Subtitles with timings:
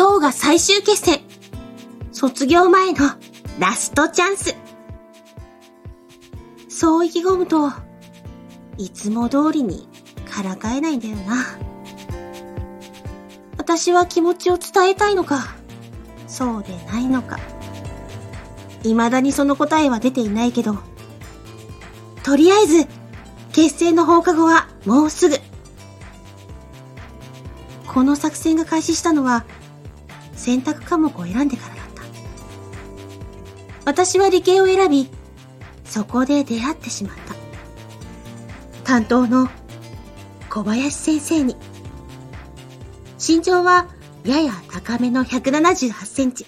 [0.00, 1.20] 今日が最終決戦。
[2.10, 3.00] 卒業前の
[3.58, 4.56] ラストチャンス。
[6.70, 7.70] そう意気込むと、
[8.78, 9.86] いつも通りに
[10.24, 11.44] からかえないんだよな。
[13.58, 15.54] 私は気持ちを伝えたいのか、
[16.26, 17.38] そうでないのか。
[18.82, 20.78] 未だにその答えは出ていないけど、
[22.22, 22.86] とりあえず、
[23.52, 25.36] 決戦の放課後はもうすぐ。
[27.86, 29.44] この作戦が開始したのは、
[30.40, 32.02] 選択科目を選んでからだった。
[33.84, 35.10] 私は理系を選び、
[35.84, 37.34] そこで出会ってしまった。
[38.84, 39.50] 担当の
[40.48, 41.56] 小林先生に。
[43.18, 43.86] 身長は
[44.24, 46.46] やや高めの178センチ。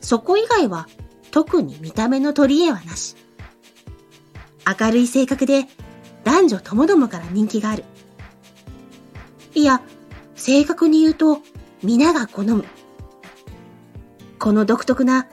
[0.00, 0.88] そこ以外は
[1.30, 3.14] 特に見た目の取り柄はなし。
[4.80, 5.66] 明るい性格で
[6.24, 7.84] 男女ともどもから人気がある。
[9.54, 9.82] いや、
[10.34, 11.40] 正確に言うと
[11.82, 12.64] 皆が好む。
[14.38, 15.26] この独特な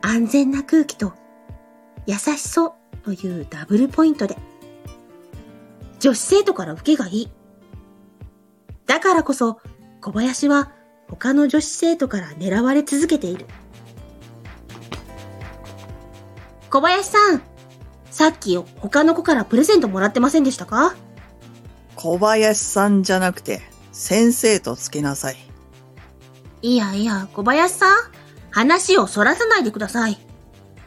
[0.00, 1.12] 安全な空気と
[2.06, 4.36] 優しそうというダブルポイントで
[5.98, 7.30] 女子生徒から受けがいい。
[8.86, 9.60] だからこそ
[10.00, 10.72] 小林は
[11.08, 13.44] 他の女子生徒から狙われ続けている。
[16.70, 17.42] 小林さん、
[18.10, 20.94] さっき他の子からプレゼントもらってませんでしたか？
[21.96, 23.60] 小林さんじゃなくて、
[23.92, 25.36] 先生とつけなさい。
[26.62, 27.96] いやいや、小林さん、
[28.50, 30.18] 話をそらさないでください。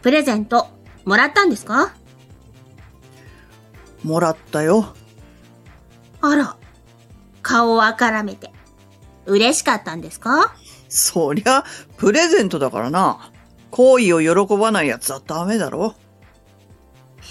[0.02, 0.67] プレゼント、
[1.05, 1.93] もらったんですか？
[4.03, 4.94] もらったよ。
[6.21, 6.57] あら、
[7.41, 8.51] 顔をあからめて。
[9.25, 10.53] 嬉しかったんですか？
[10.89, 11.63] そりゃ、
[11.97, 13.31] プレゼントだからな。
[13.71, 15.95] 行為を喜ばない奴はダメだろ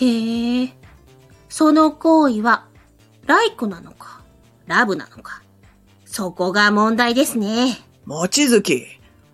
[0.01, 0.77] へえ。
[1.49, 2.67] その行為は、
[3.27, 4.23] ライクなのか、
[4.67, 5.43] ラブなのか。
[6.05, 7.79] そこが問題ですね。
[8.05, 8.87] もちづき、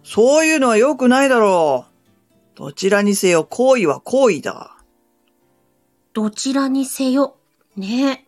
[0.03, 1.87] そういうのは良くないだろ
[2.54, 2.59] う。
[2.59, 4.76] どちらにせよ行為は行為だ。
[6.12, 7.37] どちらにせよ、
[7.76, 8.26] ね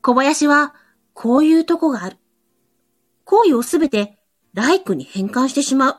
[0.00, 0.74] 小林は、
[1.12, 2.16] こういうとこがある。
[3.24, 4.18] 行為をすべて、
[4.54, 5.96] ライクに変換してしまう。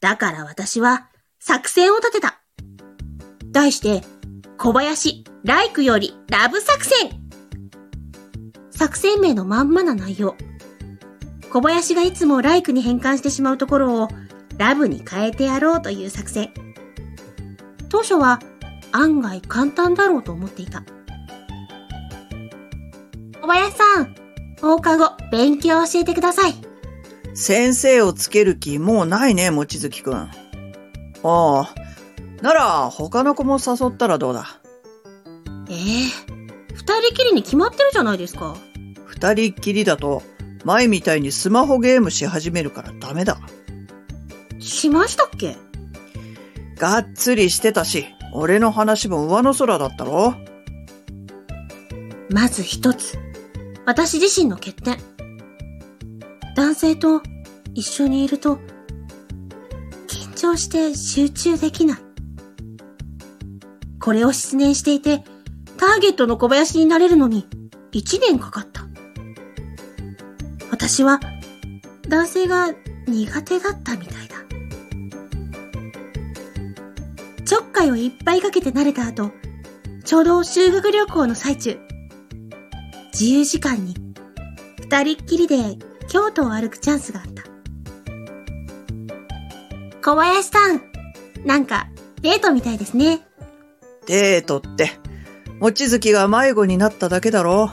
[0.00, 1.08] だから私は
[1.40, 2.40] 作戦を立てた。
[3.46, 4.02] 題して、
[4.58, 7.27] 小林、ライクよりラブ作戦
[8.78, 10.36] 作戦名のまんまな内容。
[11.50, 14.08] 小林がいつもライクに変換してしまうところを
[14.56, 16.52] ラブに変えてやろうという作戦。
[17.88, 18.38] 当初は
[18.92, 20.84] 案外簡単だろうと思っていた。
[23.42, 24.14] 小林さん、
[24.60, 26.54] 放課後勉強教えてください。
[27.34, 30.14] 先生をつける気もうないね、もちづきくん。
[30.14, 30.30] あ
[31.24, 31.74] あ。
[32.42, 34.60] なら、他の子も誘ったらどうだ？
[35.68, 35.76] ええ
[36.74, 38.56] 二人きりに決まってるじゃないですか。
[39.18, 40.22] 二人っきりだと、
[40.64, 43.40] 前みたいにスマホゲームし始めるからダメだ。
[44.60, 45.56] しましたっけ？
[46.76, 50.34] がっつりしてたし、俺の話も上の空だったろ
[52.30, 53.18] まず一つ。
[53.86, 54.98] 私自身の欠点。
[56.54, 57.20] 男性と
[57.74, 58.60] 一緒にいると、
[60.06, 61.98] 緊張して集中できない。
[63.98, 65.24] これを失念していて、
[65.76, 67.48] ターゲットの小林になれるのに
[67.90, 68.86] 1年かかった。
[70.88, 71.20] 私は
[72.08, 72.68] 男性が
[73.06, 74.36] 苦手だったみたいだ。
[77.44, 79.30] ちょっかいをいっぱいかけて慣れた後、
[80.06, 81.78] ちょうど修学旅行の最中、
[83.12, 83.96] 自由時間に
[84.80, 85.76] 二人っきりで
[86.08, 87.42] 京都を歩くチャンスがあった。
[90.02, 90.80] 小林さん、
[91.44, 91.88] なんか
[92.22, 93.20] デートみたいですね。
[94.06, 94.92] デートって、
[95.60, 97.72] もちづきが迷子になっただけだろ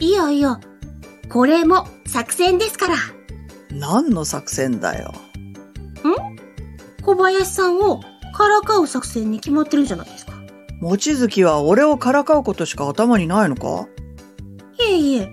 [0.00, 0.60] いやいや、
[1.32, 2.96] これも作戦ですから。
[3.70, 5.14] 何の作戦だよ。
[6.04, 7.02] ん？
[7.02, 8.02] 小林さんを
[8.34, 10.34] からかう作戦に決まってるじゃないですか？
[10.82, 13.88] もちづきは俺をからかうことしか頭にないのか？
[14.78, 15.28] いえいえ、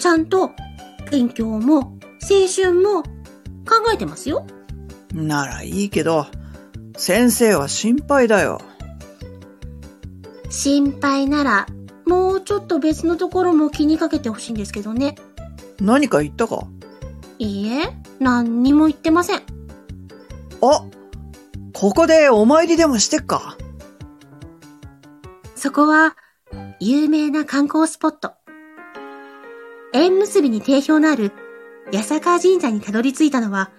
[0.00, 0.50] ちゃんと
[1.12, 1.96] 勉強も
[2.28, 3.08] 青春も考
[3.94, 4.48] えてますよ。
[5.14, 6.26] ならいいけど、
[6.96, 8.60] 先生は心配だよ。
[10.50, 11.66] 心配なら、
[12.04, 15.14] もうちょっと別のところも気にかけてほしいんですけどね。
[15.80, 16.66] 何か言ったか？
[17.38, 19.42] いいえ、何にも言ってません。
[20.62, 20.84] あ
[21.72, 23.56] ここでお参りでもしてっか？
[25.54, 26.16] そこは、
[26.80, 28.32] 有名な観光スポット。
[29.92, 31.32] 縁結びに定評のある
[31.92, 33.70] 八坂神社にたどり着いたのは、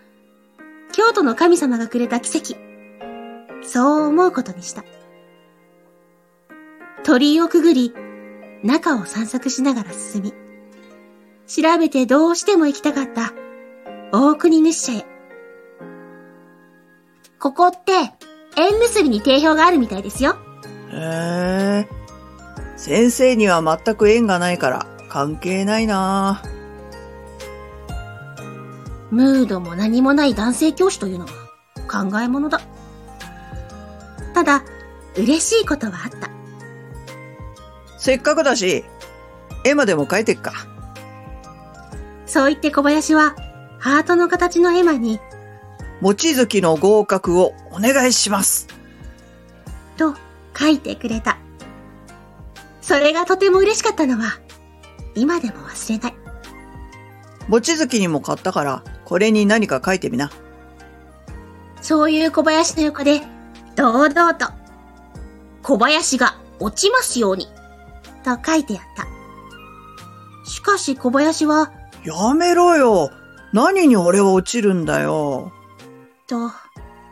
[0.92, 2.56] 京都の神様がくれた奇跡。
[3.64, 4.84] そう思うことにした。
[7.04, 7.94] 鳥居をくぐり、
[8.64, 10.34] 中を散策しながら進み、
[11.48, 13.34] 調べてどうしても行きたかった
[14.12, 15.06] 大国主社へ。
[17.40, 17.92] ここって
[18.58, 20.36] 縁結びに定評があるみたいですよ。
[20.92, 21.88] へえ。
[22.76, 26.44] 先生には全く縁がないから関係ないな
[29.10, 31.32] ムードも何もない男性教師というのは
[31.90, 32.60] 考え物だ。
[34.34, 34.64] ただ、
[35.16, 36.30] 嬉しいことはあった。
[37.98, 38.84] せっかくだし、
[39.64, 40.77] 絵馬でも描いてっか。
[42.38, 43.36] そう言って小林は、
[43.80, 45.20] ハートの形の絵馬に、
[46.02, 48.68] 望月の合格をお願いします。
[49.98, 50.14] と
[50.56, 51.40] 書いてくれた。
[52.80, 54.40] それがとても嬉しかったのは、
[55.16, 56.16] 今でも忘れない。
[57.50, 60.30] 望月にも買ったから、これに何か書いてみな。
[61.82, 63.22] そういう小林の横で、
[63.76, 64.46] 堂々と、
[65.64, 67.48] 小林が落ちますように、
[68.24, 69.08] と書いてやった。
[70.48, 71.72] しかし小林は、
[72.08, 73.12] やめろよ
[73.52, 75.52] 何に俺は落ちるんだよ。
[76.26, 76.50] と、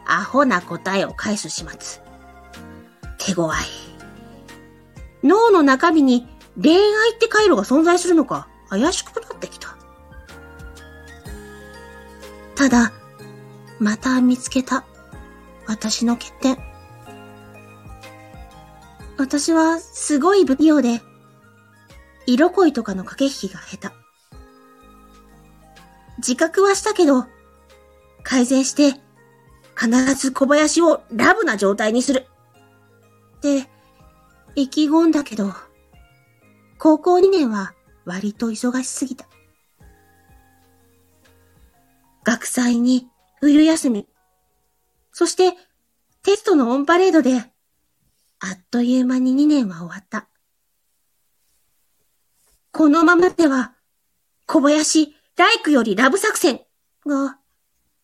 [0.05, 2.01] アホな答えを返す始末。
[3.17, 3.55] 手強い。
[5.21, 6.25] 脳の中身に
[6.61, 9.75] 恋愛って回路が存在するのか怪しくなってきた。
[12.55, 12.93] ただ、
[13.79, 14.85] また見つけた。
[15.67, 16.57] 私の欠点。
[19.17, 21.01] 私はすごい不器用で、
[22.27, 24.04] 色恋とかの駆け引きが下手。
[26.25, 27.27] 自覚はしたけど、
[28.23, 28.99] 改善して、
[29.79, 32.25] 必ず小林をラブな状態にする。
[33.37, 33.69] って、
[34.55, 35.53] 意気込んだけど、
[36.79, 37.75] 高校2年は
[38.05, 39.27] 割と忙しすぎた。
[42.23, 43.07] 学祭に
[43.39, 44.07] 冬休み、
[45.11, 45.53] そして
[46.23, 50.27] テストのオンパレードで、あっという間に2年は終わった。
[52.71, 53.75] このままでは、
[54.47, 56.61] 小林、ライクよりラブ作戦
[57.05, 57.37] が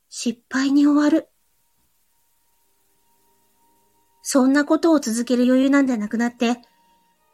[0.09, 1.29] 失敗に終わる。
[4.21, 6.57] そんなことを続ける余裕なんてなくなって、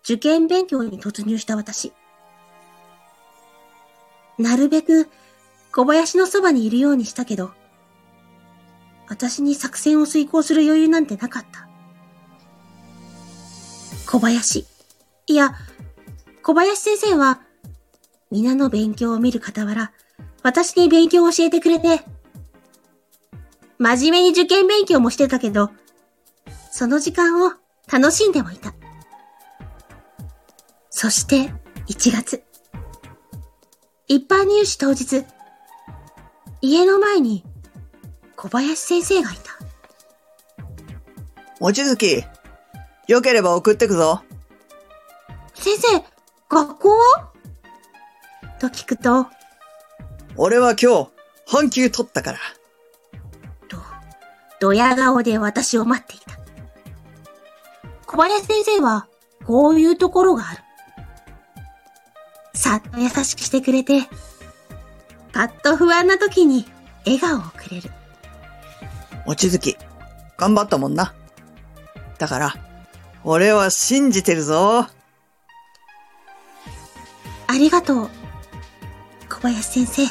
[0.04, 1.94] 受験勉強に突入した私。
[4.38, 5.10] なるべく
[5.72, 7.52] 小林のそばにいるようにしたけど、
[9.10, 11.68] 私に作戦を遂行する余裕なんてなかった。
[14.06, 14.68] 小林。
[15.26, 15.56] いや、
[16.44, 17.42] 小林先生は、
[18.30, 19.92] 皆の勉強を見る傍ら、
[20.44, 22.02] 私に勉強を教えてくれて、
[23.78, 25.72] 真面目に受験勉強もしてたけど、
[26.72, 27.54] その時間を
[27.92, 28.74] 楽しんでもいた。
[30.90, 31.54] そして、
[31.88, 32.44] 1月。
[34.08, 35.26] 一般入試当日、
[36.62, 37.44] 家の前に
[38.36, 39.58] 小林先生がいた。
[41.60, 42.24] 望月、
[43.08, 44.22] よければ送ってくぞ。
[45.56, 46.04] 先生、
[46.50, 47.32] 学校は？
[48.58, 49.28] と聞くと、
[50.36, 51.10] 俺は今日、
[51.48, 52.40] 半休取ったから。
[53.68, 53.78] と、
[54.60, 56.38] ドヤ顔で私を待っていた。
[58.06, 59.08] 小林先生は、
[59.46, 60.60] こういうところがある。
[62.54, 64.02] さっと優しくしてくれて、
[65.32, 66.66] パッと不安な時に
[67.06, 67.92] 笑顔をくれる。
[69.26, 69.78] 望月、
[70.38, 71.14] 頑張ったもんな。
[72.18, 72.56] だから、
[73.24, 74.88] 俺は信じてるぞ。
[77.48, 78.10] ありがとう、
[79.38, 80.04] 小林先生。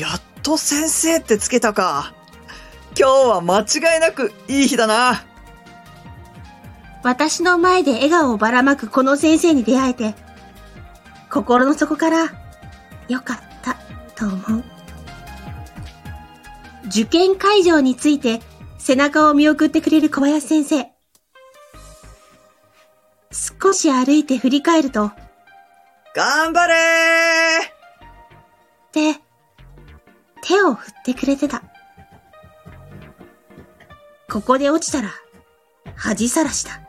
[0.00, 2.12] やっと先生ってつけたか。
[2.98, 5.24] 今日は間違いなくいい日だな。
[7.04, 10.14] 私の前で笑顔をばらまくこの先生に出会えて、
[11.30, 12.24] 心の底から、
[13.08, 13.76] よかった
[14.16, 14.64] と思う。
[16.86, 18.40] 受験会場について
[18.78, 20.90] 背中を見送ってくれる小林先生。
[23.30, 25.12] 少し歩いて振り返ると、
[26.18, 26.76] 頑張れー
[27.62, 27.70] っ
[28.90, 29.20] て、
[30.42, 31.62] 手を振ってくれてた。
[34.28, 35.10] ここで落ちたら、
[35.94, 36.80] 恥さらした。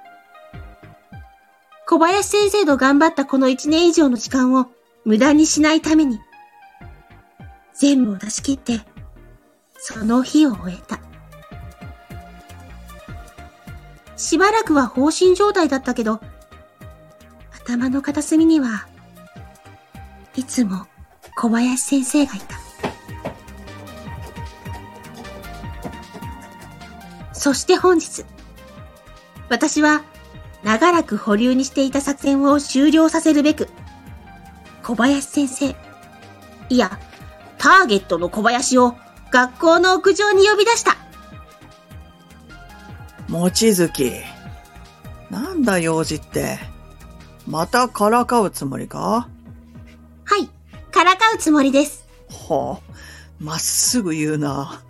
[1.85, 4.65] 小林先生と頑張ったこの一年以上の時間を
[5.05, 6.19] 無駄にしないために、
[7.75, 8.79] 全部を出し切って、
[9.77, 10.99] その日を終えた。
[14.17, 16.19] しばらくは放心状態だったけど、
[17.51, 18.87] 頭の片隅には、
[20.39, 20.87] いつも
[21.35, 22.57] 小林先生がいた。
[27.33, 28.23] そして本日、
[29.49, 30.01] 私は
[30.63, 33.67] 長らく保留にしていた作戦を終了させるべく、
[34.81, 35.75] 小林先生、
[36.69, 36.97] いや、
[37.57, 38.95] ターゲットの小林を
[39.31, 40.95] 学校の屋上に呼び出した。
[43.27, 44.23] 望月、
[45.29, 46.59] なんだ用事って？
[47.45, 49.27] またからかうつもりか？
[50.29, 50.49] はい。
[51.39, 52.05] つもりです。
[52.49, 52.93] はあ、
[53.39, 54.83] まっすぐ言うな。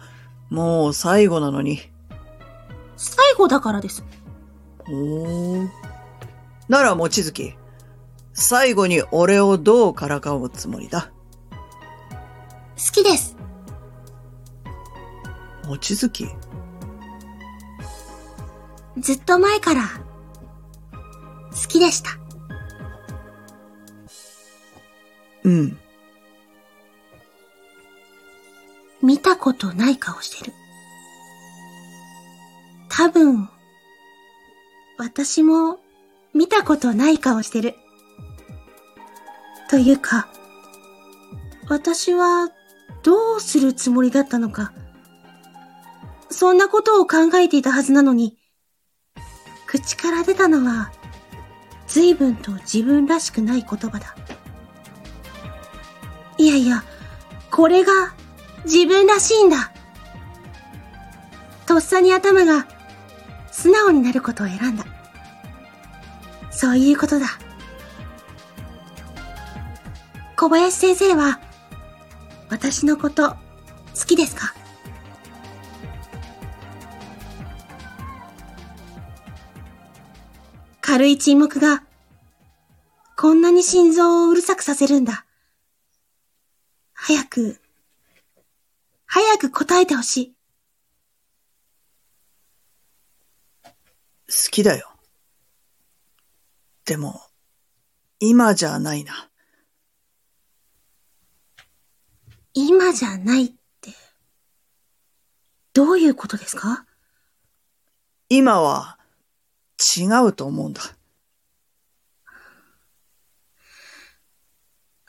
[0.49, 1.79] もう最後なのに。
[2.97, 4.03] 最後だからです。
[4.87, 5.69] おー。
[6.67, 7.55] なら、望月。
[8.33, 11.11] 最後に俺をどうからかうつもりだ？
[11.51, 13.35] 好きです。
[15.63, 16.27] 望月
[18.97, 19.83] ずっと前から、
[21.51, 22.18] 好きでした。
[25.49, 25.77] うん。
[29.01, 30.53] 見たことない顔してる。
[32.87, 33.49] 多分、
[34.99, 35.79] 私も
[36.35, 37.73] 見たことない顔してる。
[39.71, 40.27] というか、
[41.67, 42.51] 私は
[43.01, 44.71] どうするつもりだったのか。
[46.29, 48.37] そんなことを考えていたはずなのに、
[49.65, 50.91] 口から出たのは、
[51.87, 54.15] 随分と自分らしくない言葉だ。
[56.39, 56.83] いやいや、
[57.51, 57.91] これが
[58.63, 59.73] 自分らしいんだ。
[61.67, 62.65] とっさに頭が
[63.51, 64.85] 素直になることを選んだ。
[66.49, 67.27] そういうことだ。
[70.37, 71.41] 小林先生は、
[72.49, 73.35] 私のこと、好
[74.07, 74.55] きですか？
[80.79, 81.83] 軽い沈黙が、
[83.17, 85.25] こんなに心臓をうるさくさせるんだ。
[87.39, 87.61] 早く、
[89.05, 90.35] 早く答えてほしい。
[93.63, 93.71] 好
[94.51, 94.91] きだよ。
[96.85, 97.21] でも、
[98.19, 99.29] 今じゃないな。
[102.53, 103.93] 今じゃないって、
[105.73, 106.85] どういうことですか？
[108.27, 108.99] 今は
[109.97, 110.81] 違うと思うんだ。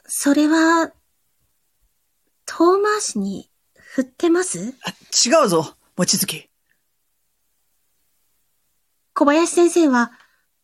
[0.06, 0.92] それは、
[2.52, 4.74] 遠回しに振ってます？
[4.82, 4.90] あ
[5.24, 6.50] 違うぞ、望月。
[9.14, 10.10] 小林先生は、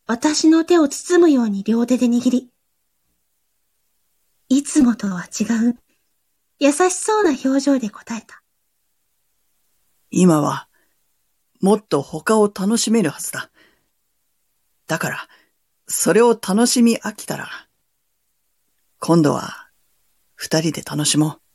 [0.05, 2.51] 私の手を包むように両手で握り、
[4.49, 5.79] いつもとは違う、
[6.59, 8.43] 優しそうな表情で答えた。
[10.11, 10.69] 今は、
[11.61, 13.49] もっと他を楽しめるはずだ。
[14.89, 15.29] だから、
[15.87, 17.49] それを楽しみ飽きたら、
[18.99, 19.71] 今度は、
[20.35, 21.46] 二人で楽しもう。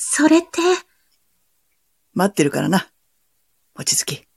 [0.00, 0.48] それって、
[2.14, 2.88] 待ってるからな、
[3.74, 4.28] 望月。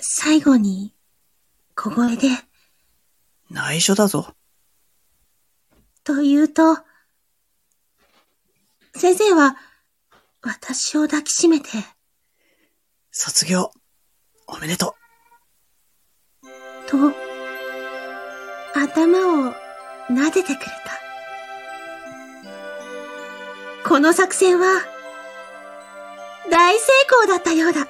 [0.00, 0.94] 最後に、
[1.76, 2.28] 小声で、
[3.50, 4.34] 内緒だぞ。
[6.02, 6.78] と言うと、
[8.96, 9.58] 先生は、
[10.40, 11.68] 私を抱きしめて、
[13.10, 13.70] 卒業、
[14.46, 14.96] おめでと
[16.86, 17.12] と、
[18.74, 19.54] 頭を
[20.08, 21.03] 撫でてくれた。
[23.94, 24.66] この作戦は、
[26.50, 27.86] 大成功だったようだ。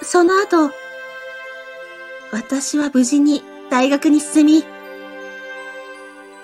[0.00, 0.70] その後、
[2.30, 4.64] 私は無事に大学に進み、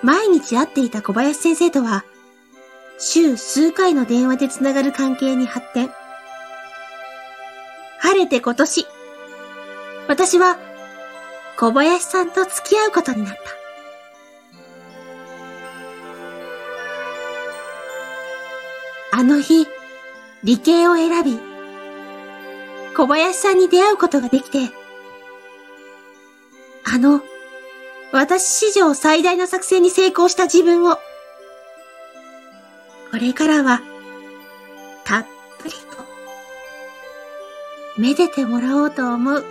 [0.01, 2.03] 毎日会っていた小林先生とは、
[2.99, 5.89] 週数回の電話でつながる関係に発展。
[7.99, 8.85] 晴れて今年、
[10.09, 10.57] 私は
[11.55, 13.62] 小林さんと付き合うことになった。
[19.15, 19.67] あの日、
[20.43, 21.37] 理系を選び、
[22.97, 24.71] 小林さんに出会うことができて、
[26.83, 27.21] あの、
[28.11, 30.95] 私史上最大の作戦に成功した自分を、
[33.11, 33.81] これからは、
[35.03, 35.25] たっ
[35.59, 35.79] ぷりと、
[38.01, 39.45] めでてもらおうと思う。